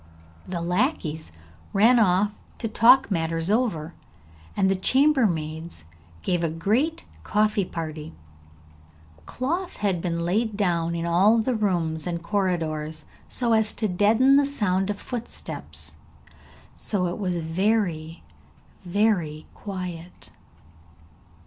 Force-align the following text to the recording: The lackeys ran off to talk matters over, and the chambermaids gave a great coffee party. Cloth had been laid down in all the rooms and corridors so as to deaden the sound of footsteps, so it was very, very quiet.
The 0.47 0.61
lackeys 0.61 1.31
ran 1.73 1.99
off 1.99 2.33
to 2.57 2.67
talk 2.67 3.11
matters 3.11 3.51
over, 3.51 3.93
and 4.57 4.67
the 4.67 4.75
chambermaids 4.75 5.83
gave 6.23 6.43
a 6.43 6.49
great 6.49 7.05
coffee 7.23 7.65
party. 7.65 8.11
Cloth 9.27 9.77
had 9.77 10.01
been 10.01 10.25
laid 10.25 10.57
down 10.57 10.95
in 10.95 11.05
all 11.05 11.37
the 11.37 11.53
rooms 11.53 12.07
and 12.07 12.23
corridors 12.23 13.05
so 13.29 13.53
as 13.53 13.73
to 13.73 13.87
deaden 13.87 14.37
the 14.37 14.45
sound 14.47 14.89
of 14.89 14.99
footsteps, 14.99 15.93
so 16.75 17.05
it 17.05 17.19
was 17.19 17.37
very, 17.37 18.23
very 18.83 19.45
quiet. 19.53 20.31